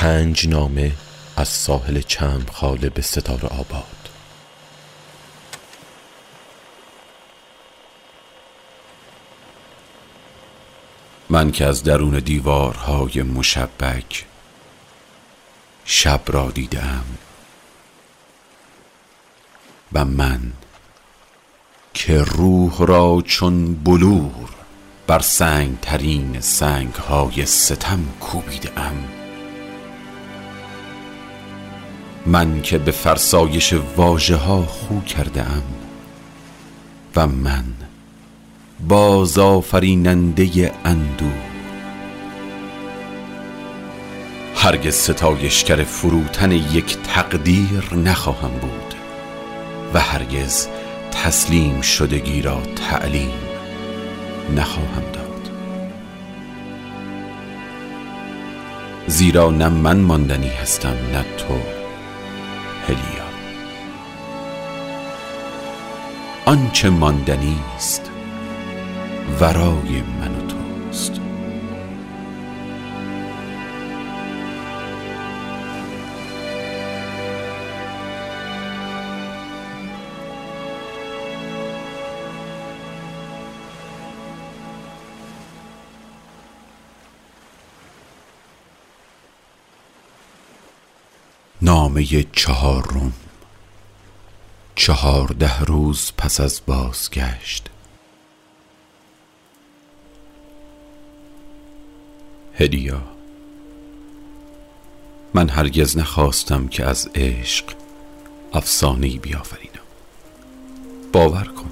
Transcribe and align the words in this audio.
پنج 0.00 0.48
نامه 0.48 0.92
از 1.36 1.48
ساحل 1.48 2.00
چم 2.00 2.46
خاله 2.52 2.90
به 2.90 3.02
ستاره 3.02 3.48
آباد. 3.48 4.08
من 11.30 11.52
که 11.52 11.66
از 11.66 11.82
درون 11.82 12.18
دیوارهای 12.18 13.22
مشبک 13.22 14.24
شب 15.84 16.20
را 16.26 16.50
دیدم 16.50 17.04
و 19.92 20.04
من 20.04 20.52
که 21.94 22.22
روح 22.22 22.86
را 22.86 23.22
چون 23.26 23.74
بلور 23.74 24.50
بر 25.06 25.20
سنگ 25.20 25.80
ترین 25.80 26.40
سنگ 26.40 26.94
های 26.94 27.46
ستم 27.46 28.04
کوبیده 28.20 28.72
من 32.26 32.62
که 32.62 32.78
به 32.78 32.90
فرسایش 32.90 33.74
واژه 33.96 34.36
ها 34.36 34.62
خو 34.62 35.00
کرده 35.00 35.42
ام 35.42 35.62
و 37.16 37.26
من 37.26 37.64
باز 38.88 39.38
آفریننده 39.38 40.72
اندو 40.84 41.30
هرگز 44.54 44.94
ستایشگر 44.94 45.84
فروتن 45.84 46.52
یک 46.52 46.96
تقدیر 47.14 47.94
نخواهم 47.94 48.50
بود 48.50 48.94
و 49.94 50.00
هرگز 50.00 50.66
تسلیم 51.12 51.80
شدگی 51.80 52.42
را 52.42 52.62
تعلیم 52.88 53.32
نخواهم 54.56 55.02
داد. 55.12 55.50
زیرا 59.06 59.50
نه 59.50 59.68
من 59.68 60.00
ماندنی 60.00 60.48
هستم 60.48 60.96
نه 61.12 61.24
تو. 61.38 61.79
هلیا. 62.88 63.30
آنچه 66.46 66.90
ماندنی 66.90 67.58
است 67.76 68.10
ورای 69.40 70.02
من. 70.02 70.29
نامه 91.62 92.22
چهارم. 92.32 93.12
چهارده 94.74 95.60
روز 95.60 96.12
پس 96.18 96.40
از 96.40 96.60
بازگشت. 96.66 97.66
هدیا 102.54 103.02
من 105.34 105.48
هرگز 105.48 105.98
نخواستم 105.98 106.68
که 106.68 106.84
از 106.84 107.10
عشق 107.14 107.64
افسانه‌ای 108.52 109.18
بیافرینم. 109.18 109.70
باور 111.12 111.44
کن. 111.44 111.70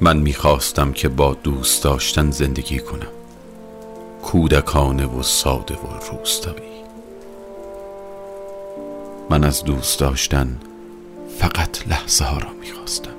من 0.00 0.16
می‌خواستم 0.16 0.92
که 0.92 1.08
با 1.08 1.34
دوست 1.34 1.84
داشتن 1.84 2.30
زندگی 2.30 2.78
کنم. 2.78 3.12
کودکانه 4.22 5.06
و 5.06 5.22
ساده 5.22 5.74
و 5.74 5.86
روستایی. 6.10 6.71
من 9.32 9.44
از 9.44 9.64
دوست 9.64 10.00
داشتن 10.00 10.60
فقط 11.38 11.88
لحظه 11.88 12.24
ها 12.24 12.38
را 12.38 12.48
می‌خواستم. 12.60 13.10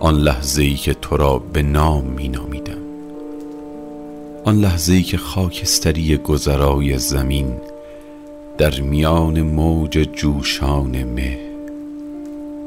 آن 0.00 0.14
لحظه 0.14 0.62
ای 0.62 0.74
که 0.74 0.94
تو 0.94 1.16
را 1.16 1.38
به 1.38 1.62
نام 1.62 2.04
می 2.04 2.28
نامیدم 2.28 2.78
آن 4.44 4.56
لحظه 4.56 4.92
ای 4.92 5.02
که 5.02 5.16
خاکستری 5.16 6.16
گذرای 6.16 6.98
زمین 6.98 7.60
در 8.58 8.80
میان 8.80 9.42
موج 9.42 10.08
جوشان 10.12 11.04
مه 11.04 11.38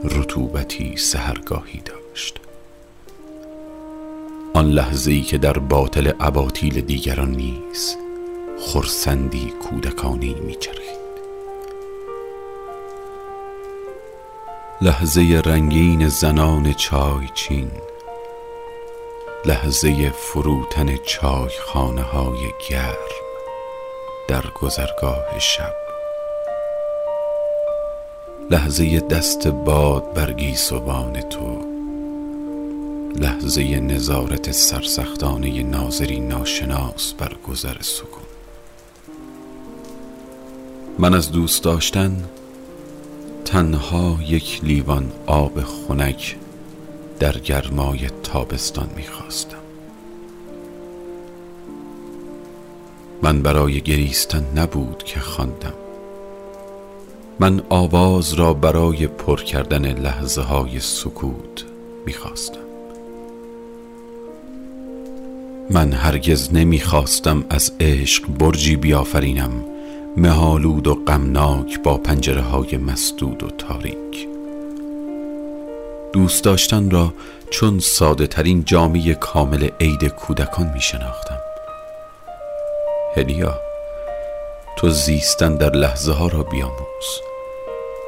رطوبتی 0.04 0.98
سهرگاهی 0.98 1.82
داشت. 1.86 2.40
آن 4.54 4.72
لحظه 4.72 5.12
ای 5.12 5.22
که 5.22 5.38
در 5.38 5.58
باطل 5.58 6.12
اباطیل 6.20 6.82
دیگران 6.82 7.32
نیست. 7.32 8.03
خرسندی 8.68 9.50
کودکانی 9.50 10.34
میچرخید. 10.34 11.04
لحظه 14.82 15.42
رنگین 15.46 16.08
زنان 16.08 16.74
چای 16.74 17.28
چین 17.34 17.72
لحظه 19.46 20.10
فروتن 20.10 20.98
چای 20.98 21.50
خانه 21.66 22.02
های 22.02 22.52
گرم 22.70 22.96
در 24.28 24.44
گذرگاه 24.62 25.40
شب. 25.40 25.74
لحظه 28.50 29.00
دست 29.00 29.48
باد 29.48 30.14
بر 30.14 30.34
گیسوان 30.34 31.22
تو 31.22 31.58
لحظه 33.16 33.80
نظارت 33.80 34.52
سرسختانه 34.52 35.64
ناظری 35.64 36.20
ناشناس 36.20 37.14
بر 37.14 37.34
گذر 37.48 37.82
سکون 37.82 38.23
من 41.00 41.14
از 41.14 41.32
دوست 41.32 41.64
داشتن 41.64 42.24
تنها 43.46 44.18
یک 44.28 44.60
لیوان 44.64 45.12
آب 45.26 45.62
خنک 45.62 46.36
در 47.20 47.38
گرمای 47.38 48.00
تابستان 48.24 48.90
می‌خواستم. 48.96 49.58
من 53.22 53.42
برای 53.42 53.82
گریستن 53.82 54.46
نبود 54.56 55.04
که 55.04 55.20
خواندم. 55.20 55.74
من 57.40 57.62
آواز 57.70 58.34
را 58.34 58.54
برای 58.54 59.08
پر 59.08 59.42
کردن 59.42 60.00
لحظه 60.00 60.42
های 60.42 60.80
سکوت 60.80 61.66
می‌خواستم. 62.06 62.60
من 65.70 65.92
هرگز 65.94 66.54
نمی‌خواستم 66.54 67.46
از 67.50 67.72
عشق 67.80 68.28
برجی 68.28 68.76
بیافرینم. 68.76 69.73
مهالود 70.18 70.88
و 70.88 70.96
غمناک 70.96 71.84
با 71.84 71.98
پنجره 71.98 72.42
های 72.42 72.78
مسدود 72.78 73.44
و 73.44 73.48
تاریک. 73.50 74.28
دوست 76.14 76.44
داشتن 76.44 76.90
را 76.90 77.14
چون 77.50 77.80
ساده 77.80 78.28
ترین 78.28 78.64
جامعه 78.66 79.14
کامل 79.14 79.70
عید 79.80 80.06
کودکان 80.08 80.72
می 80.74 80.82
شناختم 80.82 81.38
هلیا 83.16 83.60
تو 84.78 84.90
زیستن 84.90 85.56
در 85.56 85.70
لحظه 85.70 86.12
ها 86.12 86.28
را 86.28 86.44
بیاموز. 86.44 87.22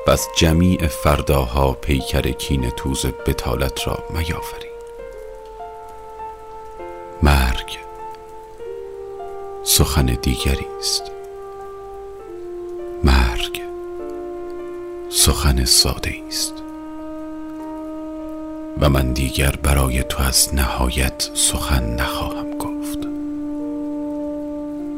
پس 0.08 0.28
جمیع 0.38 0.88
فرداها 0.88 1.72
پیکر 1.74 2.32
کین 2.32 2.70
توز 2.70 3.06
بتالت 3.06 3.88
را 3.88 4.04
میافرین 4.10 4.72
مرگ 7.24 7.78
سخن 9.64 10.06
دیگری 10.06 10.66
است. 10.80 11.15
مرگ 13.04 13.62
سخن 15.10 15.66
ساده 15.66 16.16
است 16.28 16.54
و 18.80 18.90
من 18.90 19.14
دیگر 19.14 19.56
برای 19.64 20.04
تو 20.04 20.24
از 20.24 20.56
نهایت 20.56 21.30
سخن 21.34 21.96
نخواهم 21.96 22.58
گفت 22.58 23.00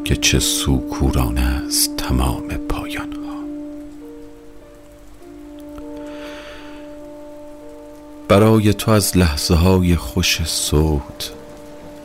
که 0.05 0.15
چه 0.15 0.39
سوکورانه 0.39 1.41
است 1.41 1.95
تمام 1.97 2.47
پایان 2.47 3.13
ها 3.13 3.37
برای 8.27 8.73
تو 8.73 8.91
از 8.91 9.17
لحظه 9.17 9.55
های 9.55 9.95
خوش 9.95 10.43
صوت 10.43 11.31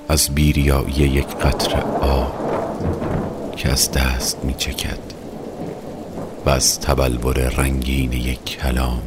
از 0.08 0.30
بیریایی 0.34 0.94
یک 0.94 1.26
قطر 1.26 1.80
آب 2.00 2.42
که 3.56 3.68
از 3.68 3.92
دست 3.92 4.44
می 4.44 4.54
چکد 4.54 5.21
و 6.46 6.50
از 6.50 6.80
تبلور 6.80 7.38
رنگین 7.38 8.12
یک 8.12 8.44
کلام 8.44 9.02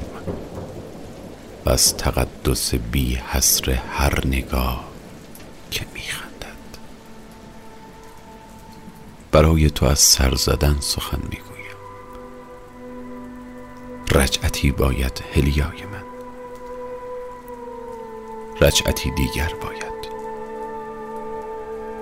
و 1.66 1.70
از 1.70 1.98
تقدس 1.98 2.76
بی 2.76 3.16
حسر 3.16 3.72
هر 3.72 4.28
نگاه 4.28 4.86
که 5.72 5.86
میخندد 5.94 6.46
برای 9.32 9.70
تو 9.70 9.86
از 9.86 10.00
سر 10.00 10.36
زدن 10.36 10.78
سخن 10.80 11.20
می‌گویم 11.24 11.56
رجعتی 14.12 14.72
باید 14.72 15.24
هلیای 15.34 15.86
من. 15.92 16.06
رجعتی 18.62 19.12
دیگر 19.12 19.52
باید. 19.62 19.86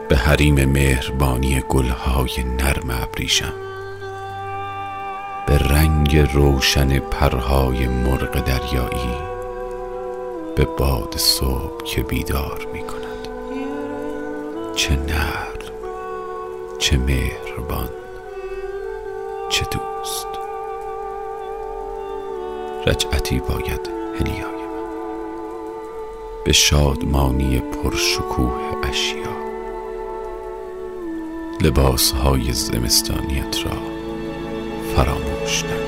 به 0.10 0.18
حریم 0.18 0.66
مهربانی 0.66 1.62
گلهای 1.70 2.44
نرم 2.44 2.90
ابریشم. 2.90 3.73
به 5.48 5.58
رنگ 5.58 6.18
روشن 6.18 7.00
پرهای 7.00 7.88
مرغ 7.88 8.44
دریایی 8.44 9.18
به 10.56 10.66
باد 10.66 11.18
صبح 11.18 11.84
که 11.84 12.02
بیدار 12.02 12.68
می 12.74 12.82
کند 12.82 13.28
چه 14.76 14.96
نرم 14.96 15.54
چه 16.80 16.98
مهربان 16.98 17.90
چه 19.50 19.66
دوست. 19.72 20.28
رجعتی 22.88 23.40
باید 23.40 23.90
هلیای 24.20 24.64
به 26.46 26.54
شادمانی 26.54 27.60
پرشکوه 27.60 28.54
اشیا. 28.84 29.34
لباسهای 31.62 32.54
زمستانیت 32.54 33.66
را 33.66 33.93
فراموش 34.96 35.64
نکن. 35.64 35.83